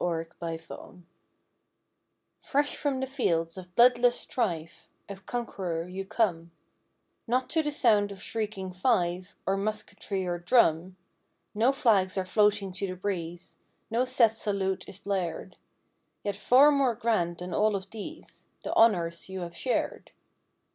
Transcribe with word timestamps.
TO 0.03 0.07
THE 0.07 0.27
GRADUATES 0.39 1.03
Fresh 2.39 2.75
from 2.75 3.01
the 3.01 3.05
fields 3.05 3.55
of 3.55 3.75
bloodless 3.75 4.19
strife 4.19 4.89
A 5.07 5.17
conqueror 5.17 5.87
you 5.87 6.05
come; 6.05 6.49
Not 7.27 7.47
to 7.51 7.61
the 7.61 7.71
sound 7.71 8.11
of 8.11 8.19
shrieking 8.19 8.71
fife, 8.73 9.35
■ 9.35 9.35
Or 9.45 9.55
musketry 9.57 10.25
or 10.25 10.39
drum; 10.39 10.95
No 11.53 11.71
flags 11.71 12.17
are 12.17 12.25
floating 12.25 12.71
to 12.71 12.87
the 12.87 12.95
breeze, 12.95 13.57
No 13.91 14.03
set 14.05 14.31
salute 14.31 14.85
is 14.87 14.97
blared. 14.97 15.57
Yet 16.23 16.35
far 16.35 16.71
more 16.71 16.95
grand 16.95 17.37
than 17.37 17.53
all 17.53 17.75
of 17.75 17.91
these. 17.91 18.47
The 18.63 18.73
honors 18.73 19.29
you 19.29 19.41
have 19.41 19.55
shared. 19.55 20.13